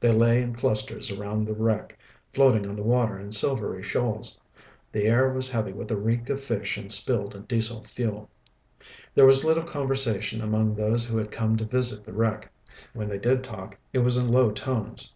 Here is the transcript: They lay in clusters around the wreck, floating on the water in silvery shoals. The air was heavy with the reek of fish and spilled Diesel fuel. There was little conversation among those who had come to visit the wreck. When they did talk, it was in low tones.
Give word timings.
They 0.00 0.12
lay 0.12 0.42
in 0.42 0.54
clusters 0.54 1.10
around 1.10 1.46
the 1.46 1.54
wreck, 1.54 1.98
floating 2.34 2.66
on 2.66 2.76
the 2.76 2.82
water 2.82 3.18
in 3.18 3.32
silvery 3.32 3.82
shoals. 3.82 4.38
The 4.92 5.04
air 5.06 5.32
was 5.32 5.48
heavy 5.50 5.72
with 5.72 5.88
the 5.88 5.96
reek 5.96 6.28
of 6.28 6.40
fish 6.40 6.76
and 6.76 6.92
spilled 6.92 7.48
Diesel 7.48 7.82
fuel. 7.82 8.28
There 9.14 9.24
was 9.24 9.46
little 9.46 9.64
conversation 9.64 10.42
among 10.42 10.74
those 10.74 11.06
who 11.06 11.16
had 11.16 11.30
come 11.30 11.56
to 11.56 11.64
visit 11.64 12.04
the 12.04 12.12
wreck. 12.12 12.52
When 12.92 13.08
they 13.08 13.16
did 13.18 13.42
talk, 13.42 13.78
it 13.94 14.00
was 14.00 14.18
in 14.18 14.28
low 14.30 14.50
tones. 14.50 15.14